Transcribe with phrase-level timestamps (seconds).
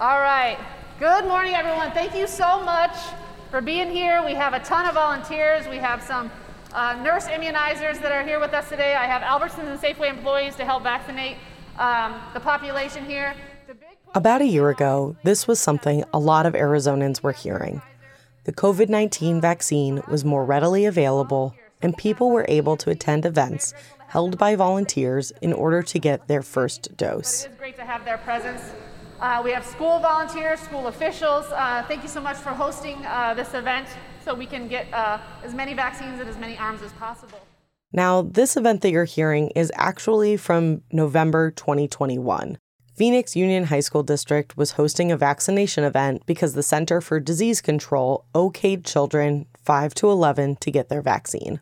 [0.00, 0.56] All right.
[0.98, 1.90] Good morning, everyone.
[1.92, 2.96] Thank you so much
[3.50, 4.24] for being here.
[4.24, 5.68] We have a ton of volunteers.
[5.68, 6.30] We have some
[6.72, 8.94] uh, nurse immunizers that are here with us today.
[8.94, 11.36] I have Albertsons and Safeway employees to help vaccinate
[11.78, 13.34] um, the population here.
[14.14, 17.82] About a year ago, this was something a lot of Arizonans were hearing.
[18.44, 23.74] The COVID 19 vaccine was more readily available, and people were able to attend events
[24.06, 27.44] held by volunteers in order to get their first dose.
[27.44, 28.62] It is great to have their presence.
[29.20, 31.44] Uh, we have school volunteers, school officials.
[31.52, 33.86] Uh, thank you so much for hosting uh, this event
[34.24, 37.38] so we can get uh, as many vaccines and as many arms as possible.
[37.92, 42.56] Now, this event that you're hearing is actually from November 2021.
[42.96, 47.60] Phoenix Union High School District was hosting a vaccination event because the Center for Disease
[47.60, 51.60] Control okayed children 5 to 11 to get their vaccine.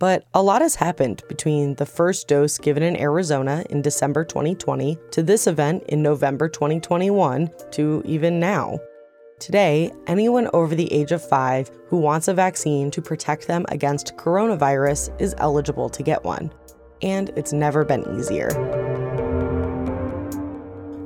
[0.00, 4.96] But a lot has happened between the first dose given in Arizona in December 2020
[5.10, 8.80] to this event in November 2021 to even now.
[9.40, 14.16] Today, anyone over the age of five who wants a vaccine to protect them against
[14.16, 16.50] coronavirus is eligible to get one.
[17.02, 18.48] And it's never been easier.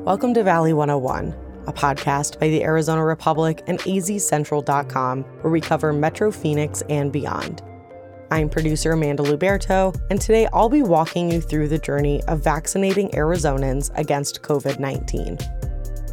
[0.05, 1.35] Welcome to Valley 101,
[1.67, 7.61] a podcast by the Arizona Republic and azcentral.com, where we cover Metro Phoenix and beyond.
[8.35, 13.09] I'm producer Amanda Luberto, and today I'll be walking you through the journey of vaccinating
[13.11, 15.39] Arizonans against COVID 19.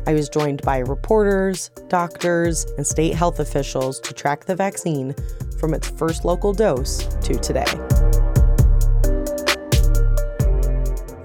[0.06, 5.16] I was joined by reporters, doctors, and state health officials to track the vaccine
[5.60, 7.66] from its first local dose to today.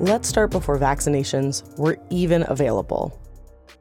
[0.01, 3.21] Let's start before vaccinations were even available.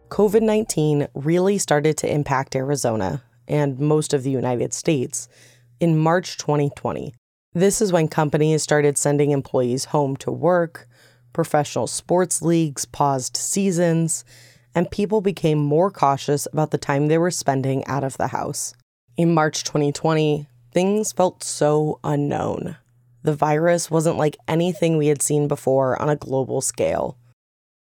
[0.09, 5.29] COVID 19 really started to impact Arizona and most of the United States
[5.79, 7.13] in March 2020.
[7.53, 10.87] This is when companies started sending employees home to work,
[11.33, 14.25] professional sports leagues paused seasons,
[14.73, 18.73] and people became more cautious about the time they were spending out of the house.
[19.15, 22.75] In March 2020, things felt so unknown.
[23.23, 27.17] The virus wasn't like anything we had seen before on a global scale.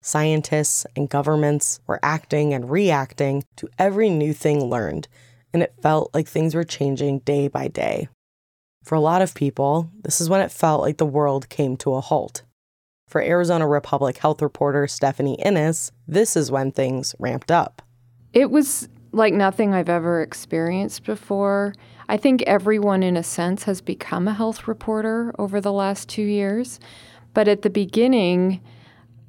[0.03, 5.07] Scientists and governments were acting and reacting to every new thing learned
[5.53, 8.09] and it felt like things were changing day by day.
[8.85, 11.95] For a lot of people, this is when it felt like the world came to
[11.95, 12.43] a halt.
[13.07, 17.83] For Arizona Republic health reporter Stephanie Innes, this is when things ramped up.
[18.33, 21.75] It was like nothing I've ever experienced before.
[22.09, 26.23] I think everyone, in a sense, has become a health reporter over the last two
[26.23, 26.79] years.
[27.35, 28.61] But at the beginning,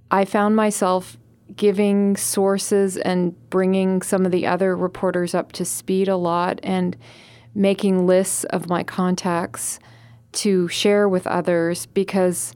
[0.09, 1.17] I found myself
[1.55, 6.97] giving sources and bringing some of the other reporters up to speed a lot and
[7.53, 9.79] making lists of my contacts
[10.31, 12.53] to share with others because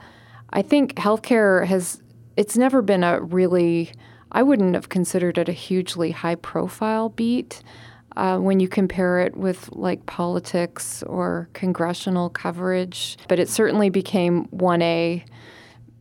[0.52, 2.02] I think healthcare has
[2.38, 3.92] it's never been a really
[4.32, 7.62] I wouldn't have considered it a hugely high profile beat
[8.16, 14.46] uh, when you compare it with like politics or congressional coverage, but it certainly became
[14.48, 15.24] 1A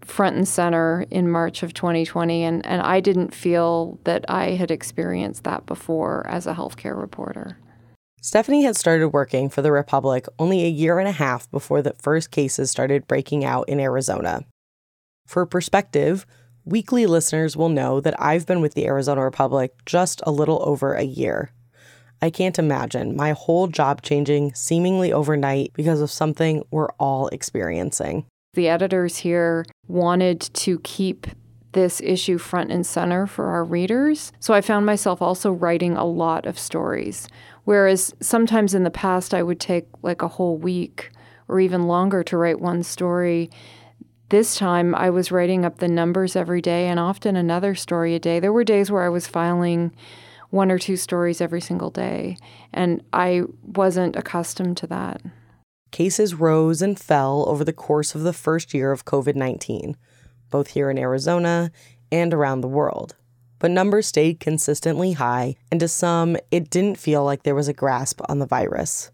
[0.04, 4.70] front and center in March of 2020, and, and I didn't feel that I had
[4.70, 7.58] experienced that before as a healthcare reporter.
[8.20, 11.94] Stephanie had started working for the Republic only a year and a half before the
[12.00, 14.44] first cases started breaking out in Arizona.
[15.26, 16.24] For perspective,
[16.64, 20.94] weekly listeners will know that I've been with the Arizona Republic just a little over
[20.94, 21.50] a year.
[22.22, 28.24] I can't imagine my whole job changing seemingly overnight because of something we're all experiencing.
[28.54, 31.26] The editors here wanted to keep
[31.72, 34.32] this issue front and center for our readers.
[34.40, 37.28] So I found myself also writing a lot of stories.
[37.64, 41.10] Whereas sometimes in the past, I would take like a whole week
[41.48, 43.50] or even longer to write one story.
[44.30, 48.18] This time, I was writing up the numbers every day and often another story a
[48.18, 48.40] day.
[48.40, 49.94] There were days where I was filing
[50.50, 52.36] one or two stories every single day,
[52.72, 55.20] and I wasn't accustomed to that
[55.94, 59.96] cases rose and fell over the course of the first year of COVID 19,
[60.50, 61.70] both here in Arizona
[62.10, 63.14] and around the world.
[63.60, 67.72] But numbers stayed consistently high, and to some, it didn't feel like there was a
[67.72, 69.12] grasp on the virus.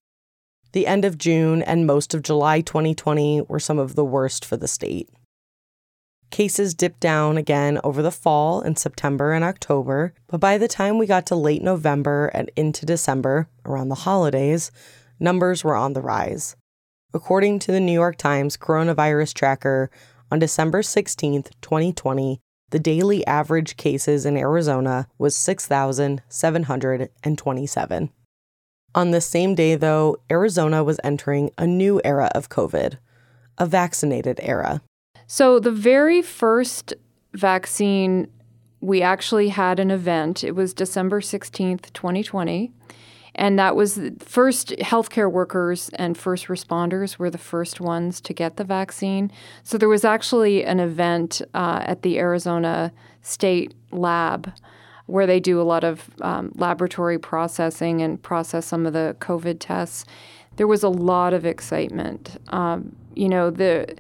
[0.73, 4.57] The end of June and most of July 2020 were some of the worst for
[4.57, 5.11] the state.
[6.31, 10.97] Cases dipped down again over the fall in September and October, but by the time
[10.97, 14.71] we got to late November and into December, around the holidays,
[15.19, 16.57] numbers were on the rise.
[17.13, 19.91] According to the New York Times coronavirus tracker,
[20.31, 22.39] on December 16, 2020,
[22.71, 28.11] the daily average cases in Arizona was 6,727.
[28.95, 32.99] On the same day, though, Arizona was entering a new era of COVID,
[33.59, 34.81] a vaccinated era.
[35.27, 36.95] So, the very first
[37.33, 38.29] vaccine
[38.81, 40.43] we actually had an event.
[40.43, 42.73] It was December 16th, 2020.
[43.41, 48.59] And that was first healthcare workers and first responders were the first ones to get
[48.59, 49.33] the vaccine.
[49.63, 52.93] So there was actually an event uh, at the Arizona
[53.23, 54.53] State Lab
[55.07, 59.57] where they do a lot of um, laboratory processing and process some of the COVID
[59.59, 60.05] tests.
[60.57, 62.37] There was a lot of excitement.
[62.49, 63.97] Um, you know, the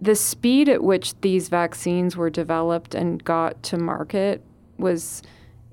[0.00, 4.42] the speed at which these vaccines were developed and got to market
[4.78, 5.22] was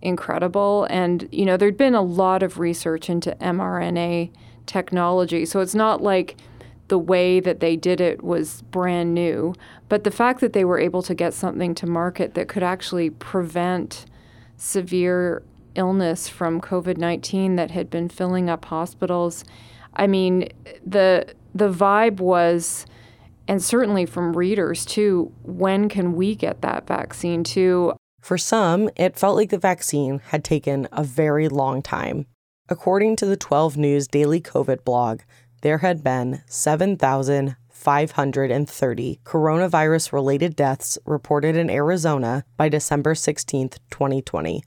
[0.01, 0.85] incredible.
[0.89, 4.31] And, you know, there'd been a lot of research into mRNA
[4.65, 5.45] technology.
[5.45, 6.37] So it's not like
[6.89, 9.53] the way that they did it was brand new.
[9.87, 13.09] But the fact that they were able to get something to market that could actually
[13.09, 14.05] prevent
[14.57, 15.43] severe
[15.75, 19.45] illness from COVID 19 that had been filling up hospitals.
[19.95, 20.49] I mean,
[20.85, 22.85] the, the vibe was,
[23.47, 27.93] and certainly from readers too, when can we get that vaccine too?
[28.29, 32.27] For some, it felt like the vaccine had taken a very long time.
[32.69, 35.21] According to the 12 News Daily COVID blog,
[35.63, 44.63] there had been 7,530 coronavirus related deaths reported in Arizona by December 16, 2020.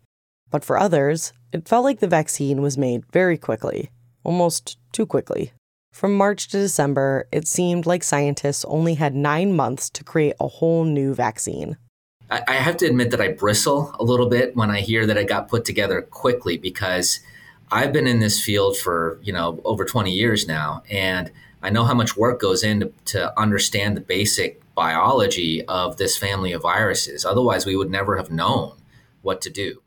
[0.51, 3.93] But for others, it felt like the vaccine was made very quickly,
[4.25, 5.53] almost too quickly.
[5.93, 10.49] From March to December, it seemed like scientists only had nine months to create a
[10.49, 11.77] whole new vaccine.
[12.49, 15.29] I have to admit that I bristle a little bit when I hear that it
[15.29, 17.21] got put together quickly because
[17.71, 21.31] I've been in this field for you know over 20 years now, and
[21.63, 26.53] I know how much work goes into to understand the basic biology of this family
[26.53, 27.25] of viruses.
[27.25, 28.73] Otherwise, we would never have known
[29.23, 29.83] what to do.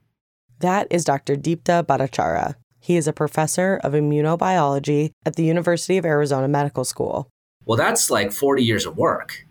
[0.60, 1.36] That is Dr.
[1.36, 2.56] Deepta Bhattacharya.
[2.80, 7.28] He is a professor of immunobiology at the University of Arizona Medical School.
[7.66, 9.46] Well, that's like 40 years of work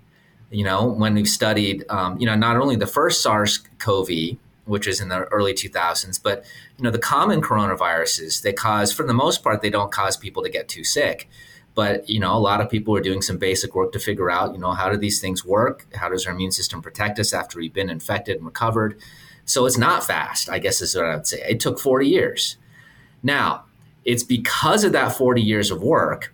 [0.54, 5.00] you know, when we've studied, um, you know, not only the first SARS-CoV, which is
[5.00, 6.44] in the early 2000s, but
[6.78, 10.42] you know, the common coronaviruses they cause, for the most part, they don't cause people
[10.42, 11.28] to get too sick.
[11.74, 14.52] But you know, a lot of people are doing some basic work to figure out,
[14.52, 15.86] you know, how do these things work?
[15.94, 18.98] How does our immune system protect us after we've been infected and recovered?
[19.44, 21.42] So it's not fast, I guess is what I would say.
[21.46, 22.56] It took 40 years.
[23.22, 23.64] Now,
[24.04, 26.33] it's because of that 40 years of work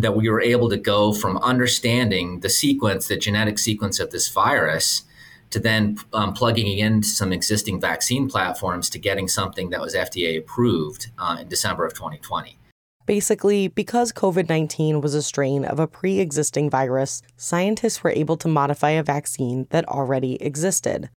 [0.00, 4.28] that we were able to go from understanding the sequence, the genetic sequence of this
[4.28, 5.02] virus,
[5.50, 10.38] to then um, plugging in some existing vaccine platforms to getting something that was FDA
[10.38, 12.56] approved uh, in December of 2020.
[13.06, 18.36] Basically, because COVID 19 was a strain of a pre existing virus, scientists were able
[18.36, 21.10] to modify a vaccine that already existed.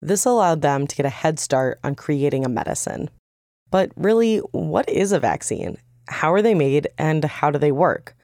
[0.00, 3.10] This allowed them to get a head start on creating a medicine.
[3.70, 5.76] But really, what is a vaccine?
[6.08, 8.16] How are they made and how do they work?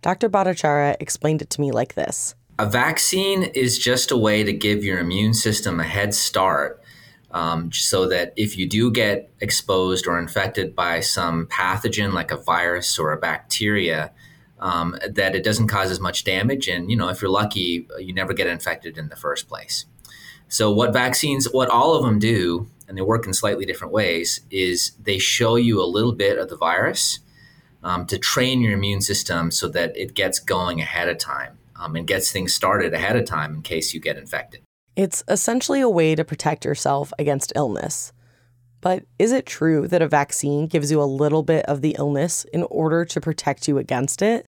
[0.00, 0.28] Dr.
[0.28, 4.84] Bhattacharya explained it to me like this A vaccine is just a way to give
[4.84, 6.82] your immune system a head start
[7.30, 12.36] um, so that if you do get exposed or infected by some pathogen like a
[12.36, 14.12] virus or a bacteria,
[14.60, 16.68] um, that it doesn't cause as much damage.
[16.68, 19.84] And, you know, if you're lucky, you never get infected in the first place.
[20.48, 24.40] So, what vaccines, what all of them do, and they work in slightly different ways,
[24.50, 27.20] is they show you a little bit of the virus
[27.82, 31.96] um, to train your immune system so that it gets going ahead of time um,
[31.96, 34.62] and gets things started ahead of time in case you get infected.
[34.96, 38.12] It's essentially a way to protect yourself against illness.
[38.80, 42.44] But is it true that a vaccine gives you a little bit of the illness
[42.52, 44.46] in order to protect you against it?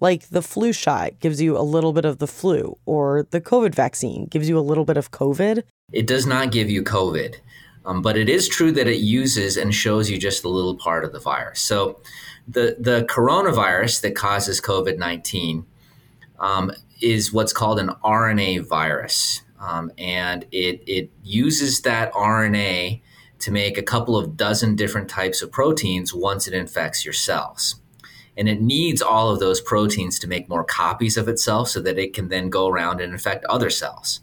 [0.00, 3.74] Like the flu shot gives you a little bit of the flu, or the COVID
[3.74, 5.62] vaccine gives you a little bit of COVID?
[5.92, 7.36] It does not give you COVID,
[7.84, 11.04] um, but it is true that it uses and shows you just a little part
[11.04, 11.60] of the virus.
[11.60, 12.00] So
[12.46, 15.66] the the coronavirus that causes COVID nineteen
[16.38, 23.00] um, is what's called an RNA virus, um, and it it uses that RNA
[23.42, 27.76] to make a couple of dozen different types of proteins once it infects your cells.
[28.36, 31.98] And it needs all of those proteins to make more copies of itself so that
[31.98, 34.20] it can then go around and infect other cells.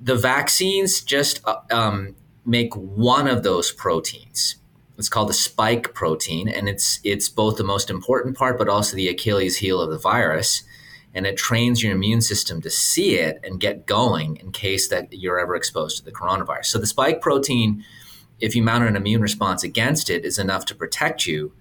[0.00, 4.56] The vaccines just uh, um, make one of those proteins.
[4.98, 8.96] It's called the spike protein, and it's it's both the most important part, but also
[8.96, 10.62] the Achilles heel of the virus.
[11.14, 15.12] And it trains your immune system to see it and get going in case that
[15.12, 16.66] you're ever exposed to the coronavirus.
[16.66, 17.82] So the spike protein,
[18.38, 21.54] if you mount an immune response against it, is enough to protect you.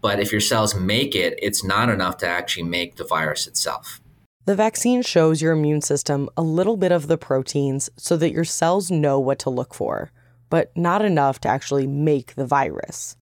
[0.00, 4.00] But if your cells make it, it's not enough to actually make the virus itself.
[4.46, 8.44] The vaccine shows your immune system a little bit of the proteins so that your
[8.44, 10.12] cells know what to look for
[10.54, 13.16] but not enough to actually make the virus.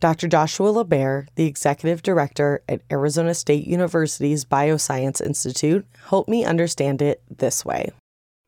[0.00, 0.28] Dr.
[0.28, 7.22] Joshua LaBaer, the executive director at Arizona State University's Bioscience Institute, helped me understand it
[7.28, 7.90] this way.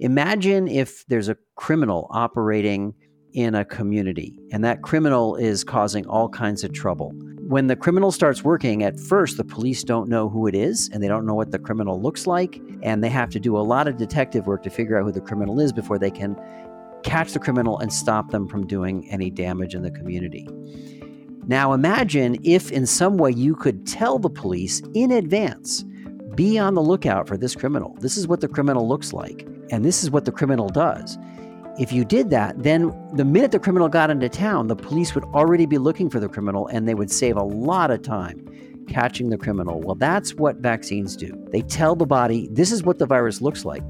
[0.01, 2.95] Imagine if there's a criminal operating
[3.35, 7.13] in a community and that criminal is causing all kinds of trouble.
[7.49, 11.03] When the criminal starts working, at first the police don't know who it is and
[11.03, 12.63] they don't know what the criminal looks like.
[12.83, 15.21] And they have to do a lot of detective work to figure out who the
[15.21, 16.35] criminal is before they can
[17.03, 20.49] catch the criminal and stop them from doing any damage in the community.
[21.47, 25.85] Now imagine if in some way you could tell the police in advance
[26.35, 27.97] be on the lookout for this criminal.
[28.01, 31.17] This is what the criminal looks like, and this is what the criminal does.
[31.79, 35.25] If you did that, then the minute the criminal got into town, the police would
[35.25, 38.43] already be looking for the criminal and they would save a lot of time
[38.89, 39.81] catching the criminal.
[39.81, 41.33] Well, that's what vaccines do.
[41.53, 43.83] They tell the body, this is what the virus looks like.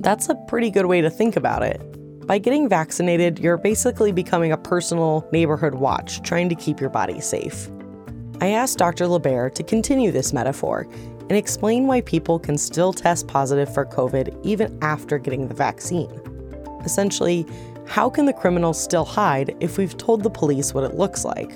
[0.00, 1.80] That's a pretty good way to think about it.
[2.26, 7.20] By getting vaccinated, you're basically becoming a personal neighborhood watch, trying to keep your body
[7.20, 7.68] safe.
[8.40, 9.06] I asked Dr.
[9.06, 10.86] LaBaer to continue this metaphor
[11.22, 16.10] and explain why people can still test positive for COVID even after getting the vaccine.
[16.84, 17.44] Essentially,
[17.88, 21.50] how can the criminal still hide if we've told the police what it looks like?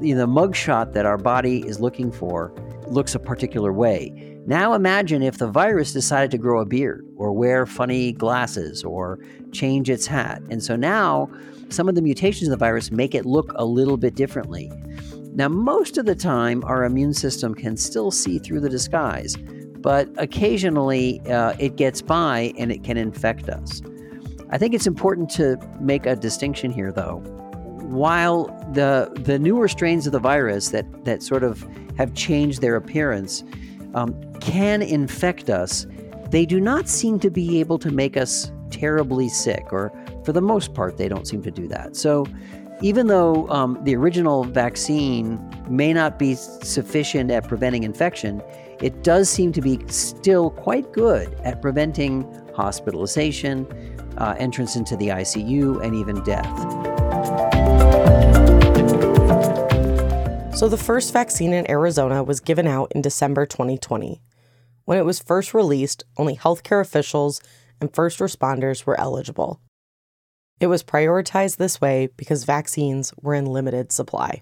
[0.00, 2.52] The mugshot that our body is looking for
[2.86, 4.31] looks a particular way.
[4.46, 9.20] Now imagine if the virus decided to grow a beard or wear funny glasses or
[9.52, 10.42] change its hat.
[10.50, 11.30] And so now
[11.68, 14.70] some of the mutations of the virus make it look a little bit differently.
[15.34, 19.36] Now, most of the time, our immune system can still see through the disguise,
[19.78, 23.80] but occasionally uh, it gets by and it can infect us.
[24.50, 27.22] I think it's important to make a distinction here, though.
[27.80, 32.76] While the the newer strains of the virus that that sort of have changed their
[32.76, 33.42] appearance
[33.94, 35.86] um, can infect us,
[36.30, 39.92] they do not seem to be able to make us terribly sick, or
[40.24, 41.94] for the most part, they don't seem to do that.
[41.94, 42.26] So
[42.80, 48.42] even though um, the original vaccine may not be sufficient at preventing infection,
[48.80, 53.66] it does seem to be still quite good at preventing hospitalization,
[54.18, 56.91] uh, entrance into the ICU, and even death.
[60.62, 64.22] So, the first vaccine in Arizona was given out in December 2020.
[64.84, 67.40] When it was first released, only healthcare officials
[67.80, 69.60] and first responders were eligible.
[70.60, 74.40] It was prioritized this way because vaccines were in limited supply.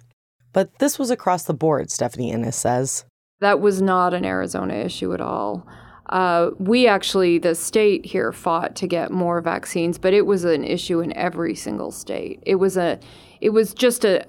[0.53, 3.07] But this was across the board, Stephanie Innes says.
[3.41, 5.67] That was not an Arizona issue at all.
[6.11, 10.65] Uh, we actually, the state here fought to get more vaccines, but it was an
[10.65, 12.43] issue in every single state.
[12.45, 13.01] It was a,
[13.41, 14.27] it was just a,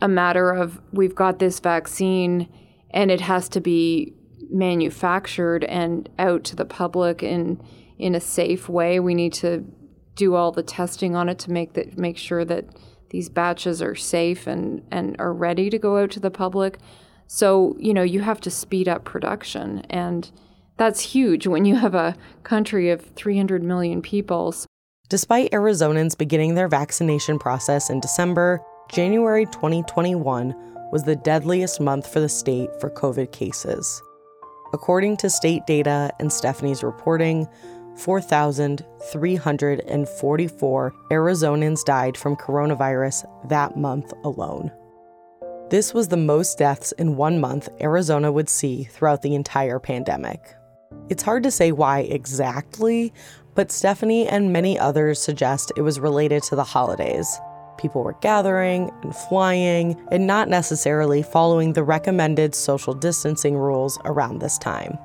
[0.00, 2.48] a matter of we've got this vaccine
[2.90, 4.14] and it has to be
[4.50, 7.62] manufactured and out to the public in
[7.98, 8.98] in a safe way.
[8.98, 9.64] We need to
[10.14, 12.66] do all the testing on it to make that make sure that
[13.10, 16.78] these batches are safe and and are ready to go out to the public.
[17.26, 20.30] So, you know, you have to speed up production and
[20.76, 24.54] that's huge when you have a country of 300 million people.
[25.10, 30.52] Despite Arizonans beginning their vaccination process in December, January 2021
[30.90, 34.02] was the deadliest month for the state for COVID cases.
[34.72, 37.46] According to state data and Stephanie's reporting,
[37.98, 44.72] 4,344 Arizonans died from coronavirus that month alone.
[45.68, 50.56] This was the most deaths in one month Arizona would see throughout the entire pandemic.
[51.08, 53.12] It's hard to say why exactly,
[53.54, 57.38] but Stephanie and many others suggest it was related to the holidays.
[57.80, 64.38] People were gathering and flying and not necessarily following the recommended social distancing rules around
[64.38, 64.98] this time.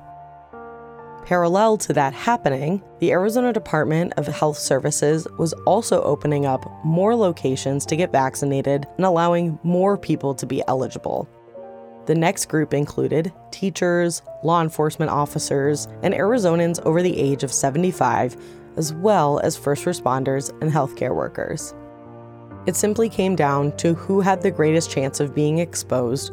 [1.24, 7.16] Parallel to that happening, the Arizona Department of Health Services was also opening up more
[7.16, 11.26] locations to get vaccinated and allowing more people to be eligible.
[12.04, 18.36] The next group included teachers, law enforcement officers, and Arizonans over the age of 75,
[18.76, 21.74] as well as first responders and healthcare workers.
[22.66, 26.32] It simply came down to who had the greatest chance of being exposed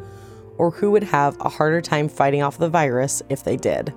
[0.57, 3.93] or who would have a harder time fighting off the virus if they did.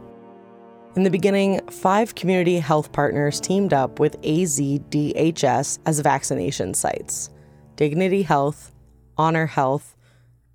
[0.96, 7.30] In the beginning, five community health partners teamed up with AZDHS as vaccination sites
[7.76, 8.72] Dignity Health,
[9.18, 9.96] Honor Health,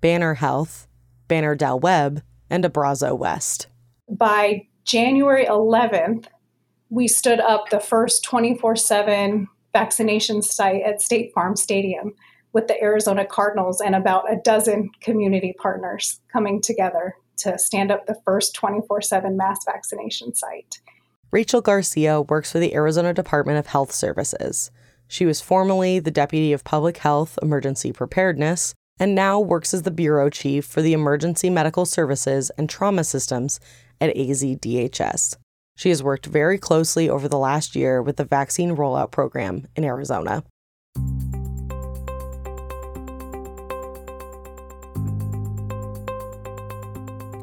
[0.00, 0.88] Banner Health,
[1.28, 3.68] Banner Del Webb, and Abrazo West.
[4.08, 6.26] By January 11th,
[6.90, 12.14] we stood up the first 24 7 vaccination site at State Farm Stadium
[12.52, 18.06] with the Arizona Cardinals and about a dozen community partners coming together to stand up
[18.06, 20.80] the first 24 7 mass vaccination site.
[21.30, 24.70] Rachel Garcia works for the Arizona Department of Health Services.
[25.08, 29.90] She was formerly the Deputy of Public Health Emergency Preparedness and now works as the
[29.90, 33.58] Bureau Chief for the Emergency Medical Services and Trauma Systems
[34.00, 35.36] at AZDHS.
[35.74, 39.84] She has worked very closely over the last year with the vaccine rollout program in
[39.84, 40.44] Arizona.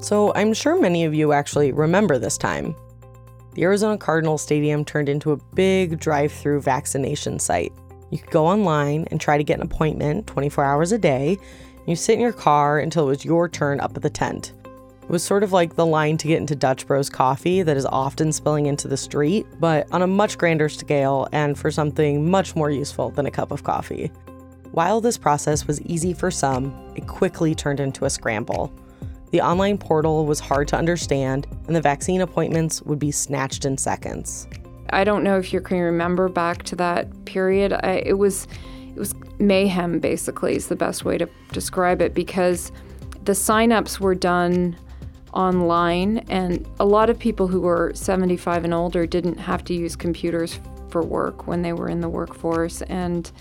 [0.01, 2.75] So I'm sure many of you actually remember this time.
[3.53, 7.73] The Arizona Cardinals Stadium turned into a big drive through vaccination site.
[8.09, 11.37] You could go online and try to get an appointment 24 hours a day.
[11.85, 14.53] You sit in your car until it was your turn up at the tent.
[15.09, 17.87] It was sort of like the line to get into Dutch Bros coffee that is
[17.87, 22.55] often spilling into the street, but on a much grander scale and for something much
[22.55, 24.11] more useful than a cup of coffee.
[24.71, 28.71] While this process was easy for some, it quickly turned into a scramble.
[29.31, 33.79] The online portal was hard to understand, and the vaccine appointments would be snatched in
[33.79, 34.47] seconds.
[34.91, 37.73] I don't know if you can remember back to that period.
[37.73, 38.47] I, it was
[38.89, 42.71] it was mayhem basically is the best way to describe it because
[43.23, 44.77] the signups were done
[45.33, 49.95] online and a lot of people who were 75 and older didn't have to use
[49.95, 50.59] computers
[50.89, 52.81] for work when they were in the workforce.
[52.83, 53.31] And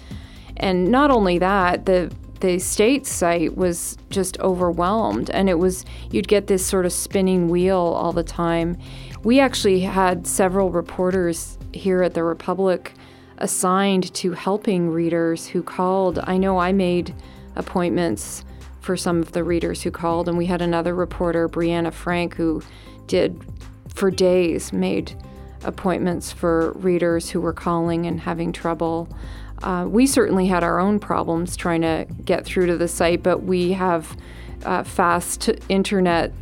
[0.57, 6.29] and not only that the the state site was just overwhelmed and it was you'd
[6.29, 8.77] get this sort of spinning wheel all the time.
[9.25, 12.93] We actually had several reporters here at the republic
[13.39, 16.19] assigned to helping readers who called.
[16.25, 17.15] I know i made
[17.57, 18.45] appointments
[18.89, 22.63] for some of the readers who called and we had another reporter BrieAnna Frank who
[23.07, 23.39] did
[23.95, 25.15] for days made
[25.63, 29.07] appointments for readers who were calling and having trouble
[29.63, 33.43] uh, we certainly had our own problems trying to get through to the site, but
[33.43, 34.17] we have
[34.65, 36.33] uh, fast internet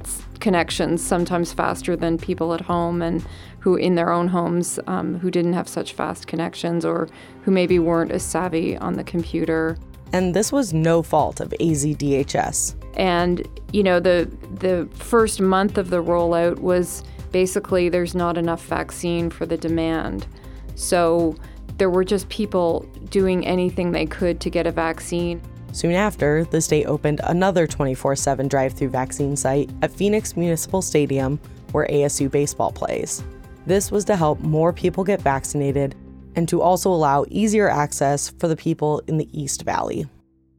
[0.41, 3.25] connections, sometimes faster than people at home and
[3.61, 7.09] who in their own homes um, who didn't have such fast connections or
[7.43, 9.77] who maybe weren't as savvy on the computer.
[10.17, 12.75] And this was no fault of AZDHS.
[12.97, 18.65] And you know the the first month of the rollout was basically there's not enough
[18.65, 20.27] vaccine for the demand.
[20.75, 21.37] So
[21.77, 25.43] there were just people doing anything they could to get a vaccine.
[25.73, 30.81] Soon after, the state opened another 24 7 drive through vaccine site at Phoenix Municipal
[30.81, 31.39] Stadium,
[31.73, 33.23] where ASU baseball plays.
[33.67, 35.95] This was to help more people get vaccinated
[36.37, 40.07] and to also allow easier access for the people in the East Valley.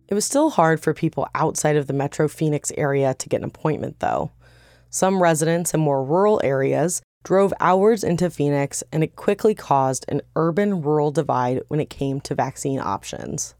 [0.10, 3.46] It was still hard for people outside of the Metro Phoenix area to get an
[3.46, 4.32] appointment, though.
[4.90, 10.22] Some residents in more rural areas drove hours into Phoenix, and it quickly caused an
[10.36, 13.54] urban rural divide when it came to vaccine options.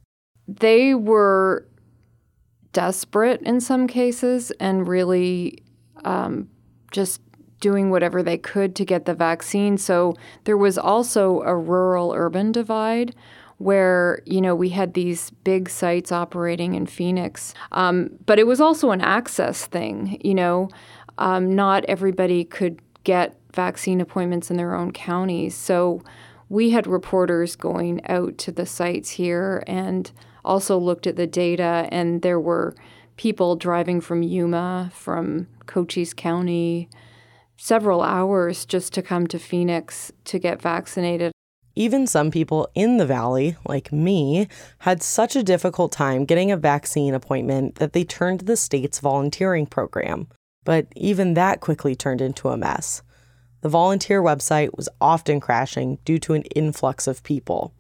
[0.48, 1.68] They were
[2.72, 5.64] desperate in some cases and really
[6.06, 6.50] um,
[6.92, 7.20] just
[7.60, 9.78] doing whatever they could to get the vaccine.
[9.78, 13.16] So there was also a rural urban divide
[13.58, 18.62] where you know we had these big sites operating in Phoenix, um, but it was
[18.62, 20.20] also an access thing.
[20.24, 20.70] You know,
[21.18, 25.56] um, not everybody could get vaccine appointments in their own counties.
[25.56, 26.04] So
[26.50, 30.12] we had reporters going out to the sites here and
[30.46, 32.76] also looked at the data, and there were
[33.18, 36.90] people driving from Yuma, from Cochise County,
[37.58, 41.32] several hours just to come to Phoenix to get vaccinated.
[41.76, 44.48] Even some people in the valley, like me,
[44.80, 49.00] had such a difficult time getting a vaccine appointment that they turned to the state's
[49.00, 50.28] volunteering program.
[50.64, 53.04] But even that quickly turned into a mess.
[53.62, 57.74] The volunteer website was often crashing due to an influx of people.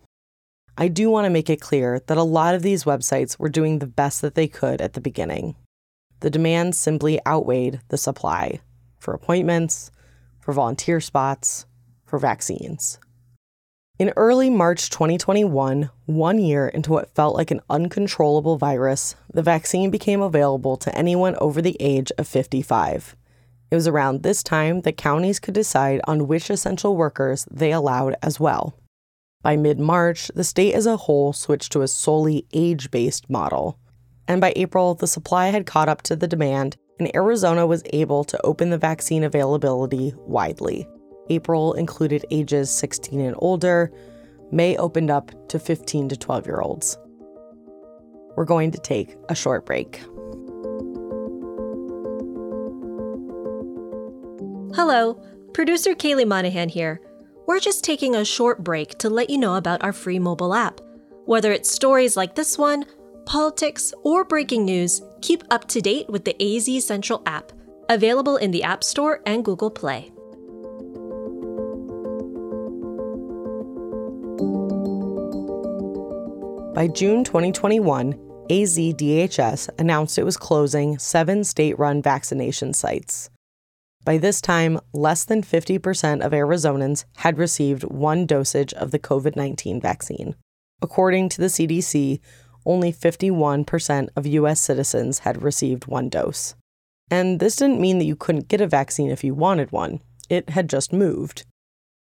[0.78, 3.80] I do want to make it clear that a lot of these websites were doing
[3.80, 5.56] the best that they could at the beginning.
[6.20, 8.60] The demand simply outweighed the supply
[8.98, 9.92] for appointments,
[10.40, 11.66] for volunteer spots,
[12.06, 13.00] for vaccines.
[14.00, 19.90] In early March 2021, one year into what felt like an uncontrollable virus, the vaccine
[19.90, 23.16] became available to anyone over the age of 55.
[23.72, 28.16] It was around this time that counties could decide on which essential workers they allowed
[28.22, 28.78] as well.
[29.42, 33.80] By mid March, the state as a whole switched to a solely age based model.
[34.28, 38.24] And by April, the supply had caught up to the demand, and Arizona was able
[38.24, 40.88] to open the vaccine availability widely.
[41.30, 43.92] April included ages 16 and older,
[44.52, 46.98] May opened up to 15 to 12 year olds.
[48.36, 49.98] We're going to take a short break.
[54.76, 55.22] Hello,
[55.54, 57.02] producer Kaely Monahan here.
[57.48, 60.80] We're just taking a short break to let you know about our free mobile app.
[61.26, 62.86] Whether it's stories like this one,
[63.28, 67.52] politics, or breaking news, keep up to date with the AZ Central app,
[67.90, 70.10] available in the App Store and Google Play.
[76.74, 78.14] By June 2021,
[78.50, 83.30] AZDHS announced it was closing seven state run vaccination sites.
[84.06, 89.36] By this time, less than 50% of Arizonans had received one dosage of the COVID
[89.36, 90.36] 19 vaccine.
[90.82, 92.20] According to the CDC,
[92.68, 96.54] only 51% of US citizens had received one dose.
[97.10, 100.50] And this didn't mean that you couldn't get a vaccine if you wanted one, it
[100.50, 101.46] had just moved.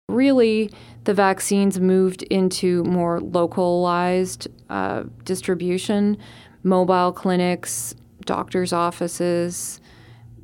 [0.10, 0.72] Really,
[1.04, 6.18] the vaccines moved into more localized uh, distribution,
[6.64, 7.96] mobile clinics,
[8.26, 9.82] doctors' offices,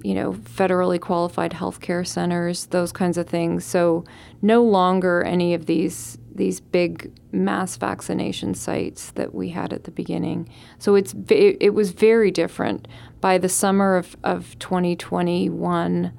[0.03, 3.65] you know, federally qualified healthcare centers, those kinds of things.
[3.65, 4.05] So
[4.41, 9.91] no longer any of these these big mass vaccination sites that we had at the
[9.91, 10.49] beginning.
[10.79, 12.87] So it's it, it was very different.
[13.21, 16.11] By the summer of, of 2021,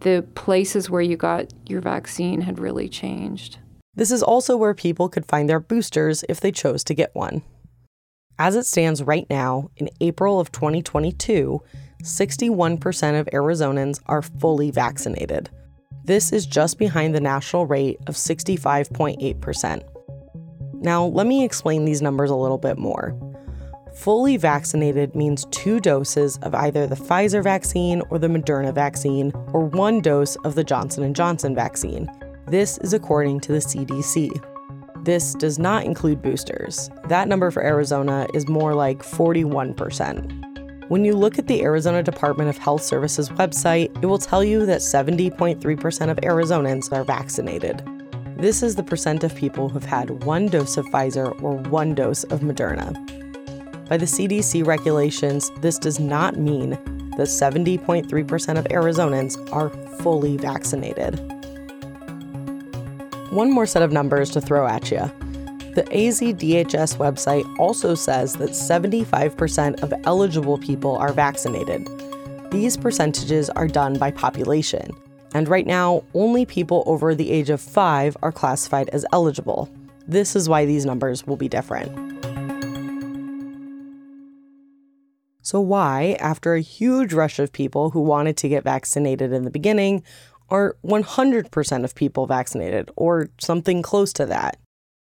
[0.00, 3.58] the places where you got your vaccine had really changed.
[3.94, 7.42] This is also where people could find their boosters if they chose to get one.
[8.38, 11.60] As it stands right now, in April of 2022,
[12.02, 15.50] 61% of Arizonans are fully vaccinated.
[16.08, 19.82] This is just behind the national rate of 65.8%.
[20.80, 23.14] Now, let me explain these numbers a little bit more.
[23.94, 29.66] Fully vaccinated means two doses of either the Pfizer vaccine or the Moderna vaccine or
[29.66, 32.08] one dose of the Johnson & Johnson vaccine.
[32.46, 34.30] This is according to the CDC.
[35.04, 36.88] This does not include boosters.
[37.08, 40.47] That number for Arizona is more like 41%.
[40.88, 44.64] When you look at the Arizona Department of Health Services website, it will tell you
[44.64, 45.60] that 70.3%
[46.10, 47.82] of Arizonans are vaccinated.
[48.38, 52.24] This is the percent of people who've had one dose of Pfizer or one dose
[52.24, 52.94] of Moderna.
[53.90, 56.70] By the CDC regulations, this does not mean
[57.18, 61.18] that 70.3% of Arizonans are fully vaccinated.
[63.30, 65.10] One more set of numbers to throw at you.
[65.78, 71.88] The AZDHS website also says that 75% of eligible people are vaccinated.
[72.50, 74.90] These percentages are done by population,
[75.34, 79.70] and right now, only people over the age of 5 are classified as eligible.
[80.08, 81.92] This is why these numbers will be different.
[85.42, 89.50] So, why, after a huge rush of people who wanted to get vaccinated in the
[89.52, 90.02] beginning,
[90.50, 94.58] are 100% of people vaccinated, or something close to that?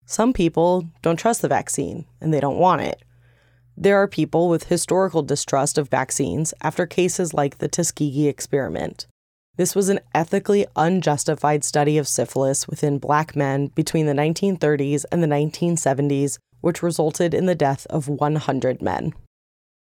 [0.05, 3.01] Some people don't trust the vaccine and they don't want it.
[3.75, 9.07] There are people with historical distrust of vaccines after cases like the Tuskegee experiment.
[9.55, 15.23] This was an ethically unjustified study of syphilis within black men between the 1930s and
[15.23, 19.13] the 1970s, which resulted in the death of 100 men.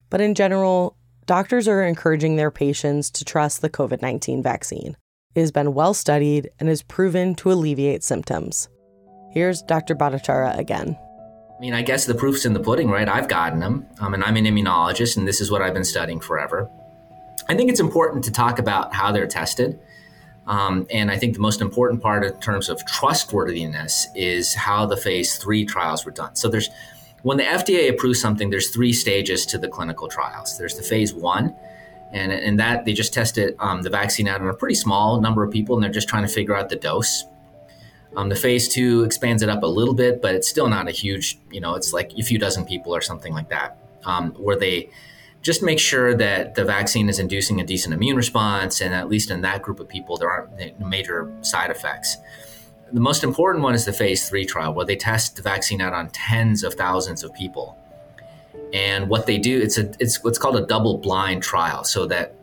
[0.10, 4.96] But in general, doctors are encouraging their patients to trust the COVID 19 vaccine.
[5.36, 8.70] It has been well studied and is proven to alleviate symptoms.
[9.30, 9.96] Here's Dr.
[9.96, 10.98] Bhattacharya again.
[11.58, 13.10] I mean, I guess the proof's in the pudding, right?
[13.10, 16.20] I've gotten them, um, and I'm an immunologist, and this is what I've been studying
[16.20, 16.70] forever.
[17.50, 19.80] I think it's important to talk about how they're tested.
[20.46, 24.96] Um, and I think the most important part in terms of trustworthiness is how the
[24.96, 26.36] phase three trials were done.
[26.36, 26.70] So there's
[27.24, 30.58] when the FDA approves something, there's three stages to the clinical trials.
[30.58, 31.54] There's the phase one,
[32.14, 35.44] and in that they just tested um, the vaccine out on a pretty small number
[35.44, 37.26] of people, and they're just trying to figure out the dose.
[38.16, 40.92] Um, the phase two expands it up a little bit, but it's still not a
[40.92, 44.56] huge, you know, it's like a few dozen people or something like that, um, where
[44.56, 44.90] they
[45.42, 49.30] just make sure that the vaccine is inducing a decent immune response, and at least
[49.30, 52.18] in that group of people, there aren't major side effects.
[52.92, 55.94] The most important one is the phase three trial, where they test the vaccine out
[55.94, 57.78] on tens of thousands of people.
[58.74, 62.36] And what they do, it's a it's what's called a double blind trial, so that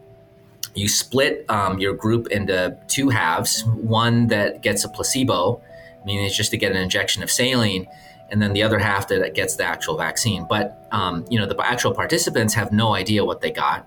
[0.75, 3.65] you split um, your group into two halves.
[3.65, 5.63] One that gets a placebo
[6.05, 7.87] meaning it's just to get an injection of saline
[8.31, 10.47] and then the other half that gets the actual vaccine.
[10.49, 13.87] But um, you know the actual participants have no idea what they got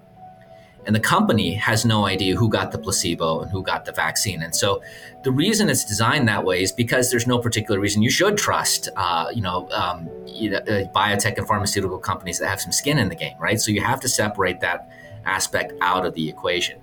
[0.86, 4.41] and the company has no idea who got the placebo and who got the vaccine.
[4.41, 4.82] And so
[5.23, 8.02] the reason it's designed that way is because there's no particular reason.
[8.02, 12.71] You should trust uh, you know um, uh, biotech and pharmaceutical companies that have some
[12.71, 13.60] skin in the game right?
[13.60, 14.89] So you have to separate that
[15.28, 16.82] aspect out of the equation.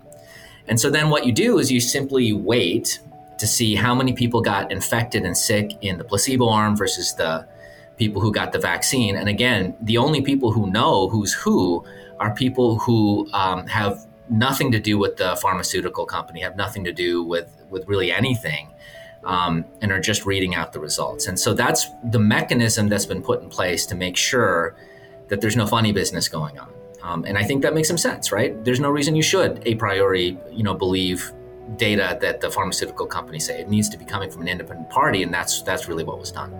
[0.68, 3.00] And so then what you do is you simply wait
[3.38, 7.46] to see how many people got infected and sick in the placebo arm versus the
[7.96, 9.16] people who got the vaccine.
[9.16, 11.84] And again, the only people who know who's who
[12.18, 16.92] are people who um, have nothing to do with the pharmaceutical company, have nothing to
[16.92, 18.70] do with, with really anything.
[19.24, 21.28] Um, and are just reading out the results.
[21.28, 24.76] And so that's the mechanism that's been put in place to make sure
[25.28, 26.70] that there's no funny business going on.
[27.04, 28.64] Um, and I think that makes some sense, right?
[28.64, 31.32] There's no reason you should a priori, you know, believe
[31.76, 33.60] data that the pharmaceutical companies say.
[33.60, 36.32] It needs to be coming from an independent party, and that's that's really what was
[36.32, 36.50] done.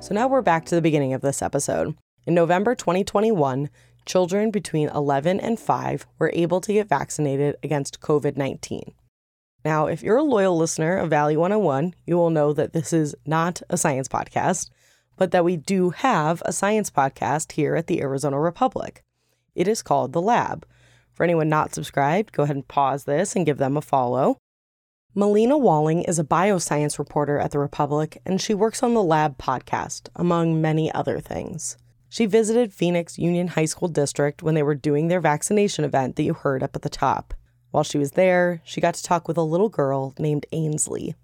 [0.00, 1.94] So now we're back to the beginning of this episode.
[2.26, 3.68] In November 2021,
[4.06, 8.94] children between 11 and 5 were able to get vaccinated against COVID 19.
[9.64, 13.14] Now, if you're a loyal listener of Valley 101, you will know that this is
[13.26, 14.70] not a science podcast,
[15.16, 19.02] but that we do have a science podcast here at the Arizona Republic.
[19.54, 20.64] It is called The Lab.
[21.12, 24.38] For anyone not subscribed, go ahead and pause this and give them a follow.
[25.14, 29.36] Melina Walling is a bioscience reporter at the Republic, and she works on the Lab
[29.36, 31.76] podcast, among many other things.
[32.08, 36.22] She visited Phoenix Union High School District when they were doing their vaccination event that
[36.22, 37.34] you heard up at the top.
[37.70, 41.14] While she was there, she got to talk with a little girl named Ainsley.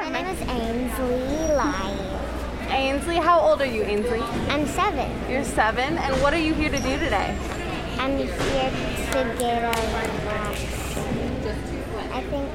[0.00, 2.70] My name is Ainsley Lyon.
[2.70, 4.20] Ainsley, how old are you, Ainsley?
[4.48, 5.10] I'm seven.
[5.30, 7.36] You're seven, and what are you here to do today?
[7.98, 9.72] I'm here to get a
[10.24, 11.02] vaccine.
[12.12, 12.48] I think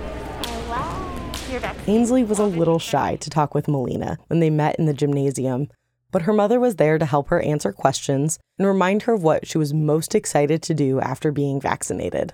[0.48, 1.88] I was.
[1.88, 5.70] Ainsley was a little shy to talk with Melina when they met in the gymnasium,
[6.12, 9.46] but her mother was there to help her answer questions and remind her of what
[9.46, 12.34] she was most excited to do after being vaccinated.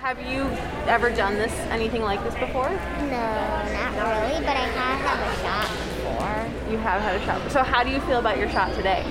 [0.00, 0.42] Have you
[0.88, 2.68] ever done this, anything like this before?
[2.70, 6.72] No, not really, but I have had a shot before.
[6.72, 7.50] You have had a shot.
[7.50, 9.04] So how do you feel about your shot today?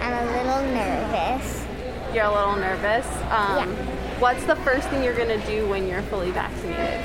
[0.00, 1.64] I'm a little nervous.
[2.14, 3.06] You're a little nervous.
[3.30, 3.66] Um, Yeah.
[4.20, 7.00] What's the first thing you're gonna do when you're fully vaccinated?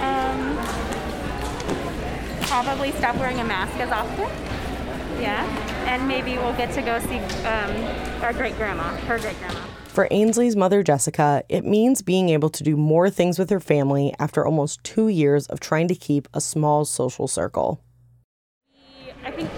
[0.00, 0.56] Um,
[2.46, 4.30] probably stop wearing a mask as often.
[5.20, 5.44] Yeah,
[5.86, 9.60] and maybe we'll get to go see um, our great grandma, her great grandma.
[9.86, 14.12] For Ainsley's mother, Jessica, it means being able to do more things with her family
[14.18, 17.80] after almost two years of trying to keep a small social circle.
[19.24, 19.48] I think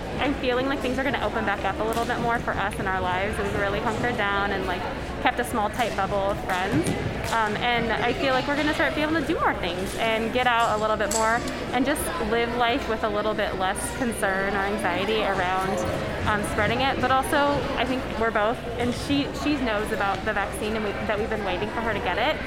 [0.46, 2.72] feeling like things are going to open back up a little bit more for us
[2.78, 3.36] in our lives.
[3.36, 4.80] We've really hunkered down and like
[5.20, 6.88] kept a small, tight bubble of friends.
[7.32, 9.96] Um, and I feel like we're going to start being able to do more things
[9.96, 11.40] and get out a little bit more
[11.72, 15.76] and just live life with a little bit less concern or anxiety around
[16.28, 17.00] um, spreading it.
[17.00, 17.36] But also,
[17.74, 21.28] I think we're both, and she she knows about the vaccine and we, that we've
[21.28, 22.40] been waiting for her to get it.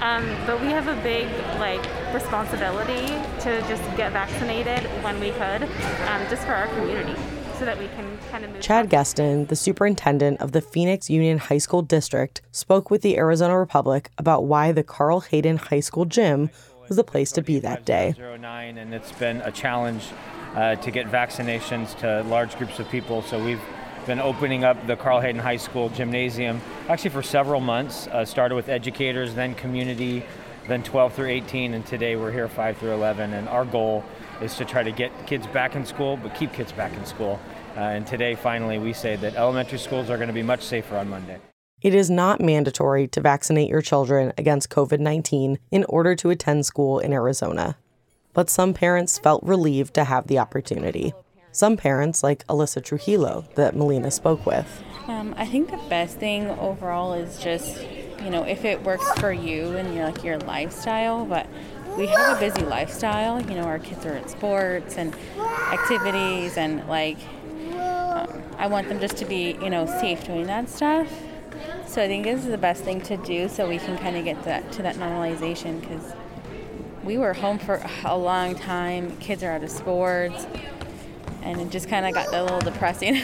[0.00, 1.28] Um, but we have a big
[1.60, 1.84] like
[2.14, 3.06] responsibility
[3.44, 5.62] to just get vaccinated when we could,
[6.08, 7.14] um, just for our community,
[7.62, 8.60] so that we can kind of move.
[8.60, 13.16] Chad past- Gestson, the superintendent of the Phoenix Union High School District, spoke with the
[13.16, 16.50] Arizona Republic about why the Carl Hayden High School gym
[16.88, 18.16] was the place to be that day.
[18.18, 20.08] 09, and it's been a challenge
[20.56, 23.22] uh, to get vaccinations to large groups of people.
[23.22, 23.62] So we've
[24.06, 28.08] been opening up the Carl Hayden High School gymnasium actually for several months.
[28.08, 30.24] Uh, started with educators, then community,
[30.66, 33.32] then 12 through 18, and today we're here 5 through 11.
[33.32, 34.04] And our goal
[34.40, 37.38] is to try to get kids back in school, but keep kids back in school.
[37.76, 40.96] Uh, and today, finally, we say that elementary schools are going to be much safer
[40.96, 41.38] on Monday.
[41.80, 46.64] It is not mandatory to vaccinate your children against COVID 19 in order to attend
[46.66, 47.76] school in Arizona.
[48.34, 51.12] But some parents felt relieved to have the opportunity.
[51.50, 56.48] Some parents, like Alyssa Trujillo, that Melina spoke with, Um, I think the best thing
[56.50, 57.84] overall is just,
[58.22, 61.26] you know, if it works for you and your like your lifestyle.
[61.26, 61.46] But
[61.98, 63.42] we have a busy lifestyle.
[63.42, 65.14] You know, our kids are at sports and
[65.72, 67.18] activities, and like,
[68.62, 71.12] I want them just to be, you know, safe doing that stuff.
[71.84, 74.24] So I think this is the best thing to do, so we can kind of
[74.24, 76.14] get that to that normalization because
[77.02, 79.16] we were home for a long time.
[79.16, 80.46] Kids are out of sports,
[81.42, 83.16] and it just kind of got a little depressing.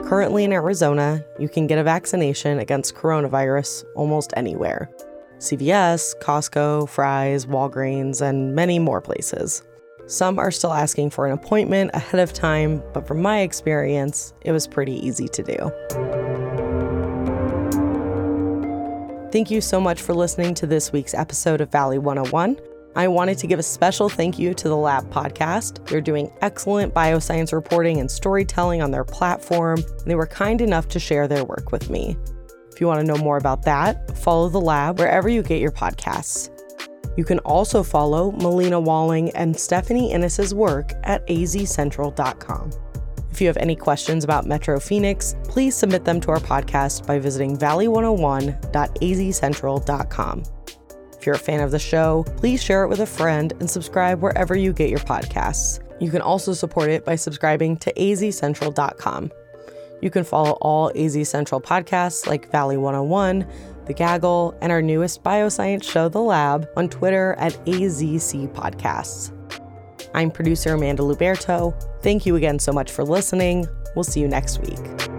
[0.00, 4.90] Currently in Arizona, you can get a vaccination against coronavirus almost anywhere
[5.38, 9.62] CVS, Costco, Fry's, Walgreens, and many more places.
[10.06, 14.52] Some are still asking for an appointment ahead of time, but from my experience, it
[14.52, 15.56] was pretty easy to do.
[19.32, 22.56] Thank you so much for listening to this week's episode of Valley 101.
[22.94, 25.84] I wanted to give a special thank you to the Lab podcast.
[25.86, 30.88] They're doing excellent bioscience reporting and storytelling on their platform, and they were kind enough
[30.90, 32.16] to share their work with me.
[32.72, 35.72] If you want to know more about that, follow the lab wherever you get your
[35.72, 36.55] podcasts.
[37.16, 42.70] You can also follow Melina Walling and Stephanie Innes's work at azcentral.com.
[43.30, 47.18] If you have any questions about Metro Phoenix, please submit them to our podcast by
[47.18, 50.42] visiting valley101.azcentral.com.
[51.18, 54.22] If you're a fan of the show, please share it with a friend and subscribe
[54.22, 55.80] wherever you get your podcasts.
[56.00, 59.32] You can also support it by subscribing to azcentral.com.
[60.00, 63.46] You can follow all AZ Central podcasts like Valley 101,
[63.86, 69.32] The Gaggle, and our newest bioscience show, The Lab, on Twitter at AZC Podcasts.
[70.14, 71.74] I'm producer Amanda Luberto.
[72.02, 73.66] Thank you again so much for listening.
[73.94, 75.15] We'll see you next week.